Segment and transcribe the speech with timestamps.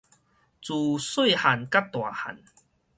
[0.03, 0.05] 自細
[1.35, 2.35] 漢甲大漢